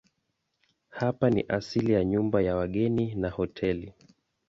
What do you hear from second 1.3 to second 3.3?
asili ya nyumba ya wageni na